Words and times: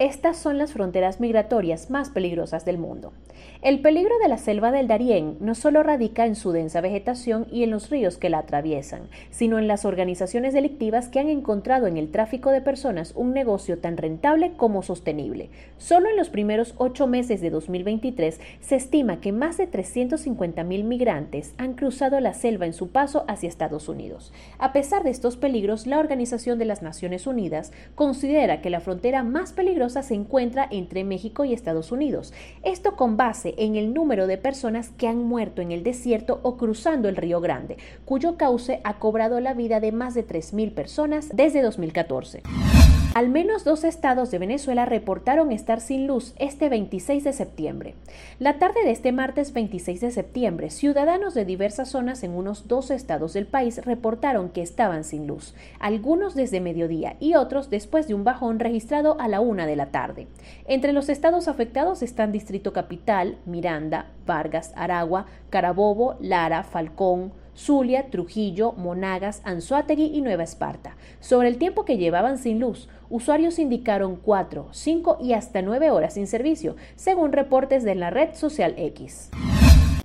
Estas 0.00 0.36
son 0.36 0.58
las 0.58 0.72
fronteras 0.72 1.20
migratorias 1.20 1.88
más 1.88 2.10
peligrosas 2.10 2.64
del 2.64 2.78
mundo. 2.78 3.12
El 3.62 3.80
peligro 3.80 4.12
de 4.20 4.28
la 4.28 4.38
selva 4.38 4.72
del 4.72 4.88
Darién 4.88 5.36
no 5.38 5.54
solo 5.54 5.84
radica 5.84 6.26
en 6.26 6.34
su 6.34 6.50
densa 6.50 6.80
vegetación 6.80 7.46
y 7.50 7.62
en 7.62 7.70
los 7.70 7.90
ríos 7.90 8.18
que 8.18 8.28
la 8.28 8.38
atraviesan, 8.38 9.02
sino 9.30 9.58
en 9.58 9.68
las 9.68 9.84
organizaciones 9.84 10.52
delictivas 10.52 11.08
que 11.08 11.20
han 11.20 11.28
encontrado 11.28 11.86
en 11.86 11.96
el 11.96 12.10
tráfico 12.10 12.50
de 12.50 12.60
personas 12.60 13.12
un 13.14 13.32
negocio 13.32 13.78
tan 13.78 13.96
rentable 13.96 14.52
como 14.56 14.82
sostenible. 14.82 15.48
Solo 15.78 16.10
en 16.10 16.16
los 16.16 16.28
primeros 16.28 16.74
ocho 16.76 17.06
meses 17.06 17.40
de 17.40 17.50
2023 17.50 18.40
se 18.60 18.76
estima 18.76 19.20
que 19.20 19.30
más 19.30 19.58
de 19.58 19.70
350.000 19.70 20.84
migrantes 20.84 21.54
han 21.56 21.74
cruzado 21.74 22.18
la 22.18 22.34
selva 22.34 22.66
en 22.66 22.74
su 22.74 22.90
paso 22.90 23.24
hacia 23.28 23.48
Estados 23.48 23.88
Unidos. 23.88 24.32
A 24.58 24.72
pesar 24.72 25.04
de 25.04 25.10
estos 25.10 25.36
peligros, 25.36 25.86
la 25.86 26.00
Organización 26.00 26.58
de 26.58 26.64
las 26.64 26.82
Naciones 26.82 27.28
Unidas 27.28 27.72
considera 27.94 28.60
que 28.60 28.70
la 28.70 28.80
frontera 28.80 29.22
más 29.22 29.52
peligrosa 29.52 29.93
se 30.02 30.14
encuentra 30.14 30.66
entre 30.70 31.04
México 31.04 31.44
y 31.44 31.52
Estados 31.52 31.92
Unidos. 31.92 32.32
Esto 32.62 32.96
con 32.96 33.16
base 33.16 33.54
en 33.58 33.76
el 33.76 33.94
número 33.94 34.26
de 34.26 34.38
personas 34.38 34.90
que 34.90 35.08
han 35.08 35.18
muerto 35.18 35.62
en 35.62 35.72
el 35.72 35.82
desierto 35.82 36.40
o 36.42 36.56
cruzando 36.56 37.08
el 37.08 37.16
Río 37.16 37.40
Grande, 37.40 37.76
cuyo 38.04 38.36
cauce 38.36 38.80
ha 38.84 38.98
cobrado 38.98 39.40
la 39.40 39.54
vida 39.54 39.80
de 39.80 39.92
más 39.92 40.14
de 40.14 40.26
3.000 40.26 40.74
personas 40.74 41.28
desde 41.32 41.62
2014. 41.62 42.42
Al 43.14 43.28
menos 43.28 43.62
dos 43.62 43.84
estados 43.84 44.32
de 44.32 44.40
Venezuela 44.40 44.86
reportaron 44.86 45.52
estar 45.52 45.80
sin 45.80 46.08
luz 46.08 46.34
este 46.40 46.68
26 46.68 47.22
de 47.22 47.32
septiembre. 47.32 47.94
La 48.40 48.58
tarde 48.58 48.82
de 48.84 48.90
este 48.90 49.12
martes 49.12 49.52
26 49.52 50.00
de 50.00 50.10
septiembre, 50.10 50.68
ciudadanos 50.70 51.32
de 51.32 51.44
diversas 51.44 51.90
zonas 51.90 52.24
en 52.24 52.32
unos 52.32 52.66
dos 52.66 52.90
estados 52.90 53.32
del 53.32 53.46
país 53.46 53.84
reportaron 53.84 54.48
que 54.48 54.62
estaban 54.62 55.04
sin 55.04 55.28
luz, 55.28 55.54
algunos 55.78 56.34
desde 56.34 56.60
mediodía 56.60 57.14
y 57.20 57.36
otros 57.36 57.70
después 57.70 58.08
de 58.08 58.14
un 58.14 58.24
bajón 58.24 58.58
registrado 58.58 59.16
a 59.20 59.28
la 59.28 59.38
una 59.38 59.66
de 59.66 59.76
la 59.76 59.92
tarde. 59.92 60.26
Entre 60.66 60.92
los 60.92 61.08
estados 61.08 61.46
afectados 61.46 62.02
están 62.02 62.32
Distrito 62.32 62.72
Capital, 62.72 63.38
Miranda, 63.46 64.10
Vargas, 64.26 64.72
Aragua, 64.74 65.26
Carabobo, 65.50 66.16
Lara, 66.18 66.64
Falcón, 66.64 67.32
Zulia, 67.56 68.10
Trujillo, 68.10 68.72
Monagas, 68.72 69.40
Anzuategui 69.44 70.10
y 70.14 70.20
Nueva 70.20 70.42
Esparta. 70.42 70.96
Sobre 71.20 71.48
el 71.48 71.58
tiempo 71.58 71.84
que 71.84 71.96
llevaban 71.96 72.38
sin 72.38 72.60
luz, 72.60 72.88
usuarios 73.10 73.58
indicaron 73.58 74.16
4, 74.16 74.68
5 74.70 75.18
y 75.20 75.32
hasta 75.32 75.62
9 75.62 75.90
horas 75.90 76.14
sin 76.14 76.26
servicio, 76.26 76.76
según 76.96 77.32
reportes 77.32 77.84
de 77.84 77.94
la 77.94 78.10
red 78.10 78.34
social 78.34 78.74
X. 78.76 79.30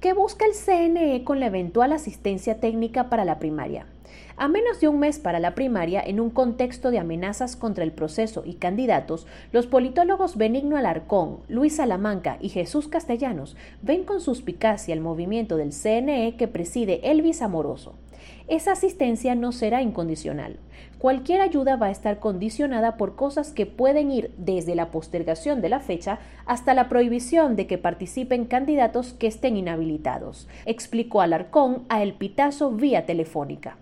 ¿Qué 0.00 0.12
busca 0.12 0.44
el 0.44 0.52
CNE 0.52 1.24
con 1.24 1.40
la 1.40 1.46
eventual 1.46 1.92
asistencia 1.92 2.60
técnica 2.60 3.08
para 3.08 3.24
la 3.24 3.38
primaria? 3.38 3.86
A 4.36 4.48
menos 4.48 4.80
de 4.80 4.88
un 4.88 4.98
mes 4.98 5.20
para 5.20 5.38
la 5.38 5.54
primaria, 5.54 6.02
en 6.04 6.18
un 6.18 6.28
contexto 6.28 6.90
de 6.90 6.98
amenazas 6.98 7.54
contra 7.54 7.84
el 7.84 7.92
proceso 7.92 8.42
y 8.44 8.54
candidatos, 8.54 9.28
los 9.52 9.68
politólogos 9.68 10.36
Benigno 10.36 10.76
Alarcón, 10.76 11.38
Luis 11.46 11.76
Salamanca 11.76 12.38
y 12.40 12.48
Jesús 12.48 12.88
Castellanos 12.88 13.56
ven 13.82 14.02
con 14.02 14.20
suspicacia 14.20 14.92
el 14.92 15.00
movimiento 15.00 15.56
del 15.56 15.72
CNE 15.72 16.34
que 16.36 16.48
preside 16.48 17.00
Elvis 17.08 17.42
Amoroso. 17.42 17.94
Esa 18.48 18.72
asistencia 18.72 19.36
no 19.36 19.52
será 19.52 19.82
incondicional. 19.82 20.56
Cualquier 20.98 21.40
ayuda 21.40 21.76
va 21.76 21.86
a 21.86 21.90
estar 21.90 22.18
condicionada 22.18 22.96
por 22.96 23.14
cosas 23.14 23.52
que 23.52 23.66
pueden 23.66 24.10
ir 24.10 24.32
desde 24.36 24.74
la 24.74 24.90
postergación 24.90 25.60
de 25.60 25.68
la 25.68 25.78
fecha 25.78 26.18
hasta 26.44 26.74
la 26.74 26.88
prohibición 26.88 27.54
de 27.54 27.66
que 27.66 27.78
participen 27.78 28.46
candidatos 28.46 29.12
que 29.12 29.28
estén 29.28 29.56
inhabilitados, 29.56 30.48
explicó 30.66 31.20
Alarcón 31.20 31.84
a 31.88 32.02
El 32.02 32.14
Pitazo 32.14 32.72
vía 32.72 33.06
telefónica. 33.06 33.76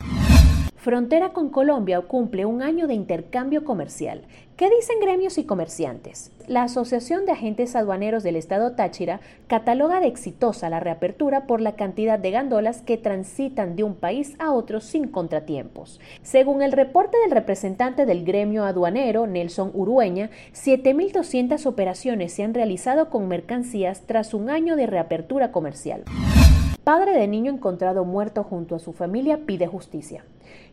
Frontera 0.83 1.33
con 1.33 1.51
Colombia 1.51 2.01
cumple 2.01 2.45
un 2.45 2.61
año 2.61 2.89
de 2.89 2.95
intercambio 2.95 3.63
comercial. 3.63 4.23
¿Qué 4.57 4.69
dicen 4.69 4.99
gremios 5.01 5.39
y 5.39 5.45
comerciantes? 5.45 6.33
La 6.49 6.65
Asociación 6.65 7.25
de 7.25 7.31
Agentes 7.31 7.77
Aduaneros 7.77 8.25
del 8.25 8.35
Estado 8.35 8.73
Táchira 8.73 9.21
cataloga 9.47 10.01
de 10.01 10.09
exitosa 10.09 10.71
la 10.71 10.81
reapertura 10.81 11.47
por 11.47 11.61
la 11.61 11.77
cantidad 11.77 12.19
de 12.19 12.33
gandolas 12.33 12.83
que 12.83 12.97
transitan 12.97 13.77
de 13.77 13.85
un 13.85 13.95
país 13.95 14.35
a 14.41 14.51
otro 14.51 14.81
sin 14.81 15.07
contratiempos. 15.07 16.01
Según 16.23 16.63
el 16.63 16.73
reporte 16.73 17.17
del 17.19 17.31
representante 17.31 18.05
del 18.05 18.25
gremio 18.25 18.65
aduanero, 18.65 19.29
Nelson 19.29 19.71
Urueña, 19.75 20.31
7.200 20.53 21.65
operaciones 21.65 22.33
se 22.33 22.43
han 22.43 22.55
realizado 22.55 23.09
con 23.09 23.29
mercancías 23.29 24.03
tras 24.05 24.35
un 24.35 24.51
año 24.51 24.75
de 24.75 24.89
reapertura 24.89 25.53
comercial. 25.53 26.03
Padre 26.83 27.13
de 27.13 27.29
niño 27.29 27.53
encontrado 27.53 28.05
muerto 28.05 28.43
junto 28.43 28.75
a 28.75 28.81
su 28.81 28.93
familia 28.93 29.47
pide 29.47 29.69
justicia. 29.69 30.25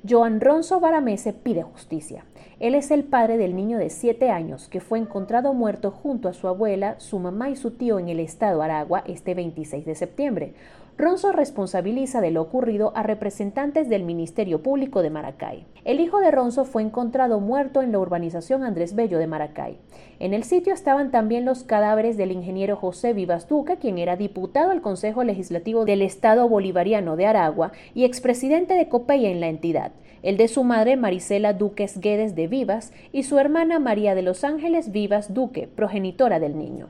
Joan 0.07 0.41
Ronzo 0.41 0.79
Baramese 0.79 1.33
pide 1.33 1.63
justicia. 1.63 2.25
Él 2.59 2.75
es 2.75 2.91
el 2.91 3.03
padre 3.05 3.37
del 3.37 3.55
niño 3.55 3.77
de 3.77 3.89
7 3.89 4.29
años 4.29 4.67
que 4.67 4.81
fue 4.81 4.99
encontrado 4.99 5.53
muerto 5.53 5.91
junto 5.91 6.27
a 6.27 6.33
su 6.33 6.47
abuela, 6.47 6.99
su 6.99 7.19
mamá 7.19 7.49
y 7.49 7.55
su 7.55 7.71
tío 7.71 7.99
en 7.99 8.09
el 8.09 8.19
estado 8.19 8.61
Aragua 8.61 9.03
este 9.07 9.33
26 9.33 9.85
de 9.85 9.95
septiembre. 9.95 10.53
Ronzo 10.99 11.31
responsabiliza 11.31 12.19
de 12.19 12.29
lo 12.29 12.41
ocurrido 12.41 12.91
a 12.93 13.03
representantes 13.03 13.87
del 13.87 14.03
Ministerio 14.03 14.61
Público 14.61 15.01
de 15.01 15.09
Maracay. 15.09 15.65
El 15.85 16.01
hijo 16.01 16.19
de 16.19 16.29
Ronzo 16.29 16.65
fue 16.65 16.81
encontrado 16.81 17.39
muerto 17.39 17.81
en 17.81 17.93
la 17.93 17.99
urbanización 17.99 18.65
Andrés 18.65 18.95
Bello 18.95 19.17
de 19.17 19.25
Maracay. 19.25 19.77
En 20.19 20.33
el 20.33 20.43
sitio 20.43 20.73
estaban 20.73 21.09
también 21.09 21.45
los 21.45 21.63
cadáveres 21.63 22.17
del 22.17 22.33
ingeniero 22.33 22.75
José 22.75 23.13
Vivas 23.13 23.47
Duque, 23.47 23.77
quien 23.77 23.97
era 23.97 24.17
diputado 24.17 24.71
al 24.71 24.81
Consejo 24.81 25.23
Legislativo 25.23 25.85
del 25.85 26.01
Estado 26.01 26.49
Bolivariano 26.49 27.15
de 27.15 27.27
Aragua 27.27 27.71
y 27.95 28.03
expresidente 28.03 28.73
de 28.73 28.89
Copeya 28.89 29.29
en 29.29 29.39
la 29.39 29.47
entidad, 29.47 29.93
el 30.21 30.35
de 30.35 30.49
su 30.49 30.65
madre 30.65 30.97
Marisela 30.97 31.53
Duques 31.53 32.01
Guedes 32.01 32.35
de 32.35 32.47
Vivas 32.47 32.91
y 33.13 33.23
su 33.23 33.39
hermana 33.39 33.79
María 33.79 34.15
de 34.15 34.23
los 34.23 34.43
Ángeles 34.43 34.91
Vivas 34.91 35.33
Duque, 35.33 35.69
progenitora 35.73 36.41
del 36.41 36.57
niño. 36.57 36.89